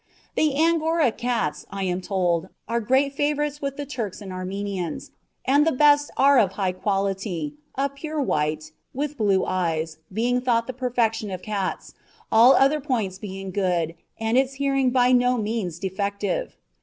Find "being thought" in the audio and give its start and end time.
10.11-10.65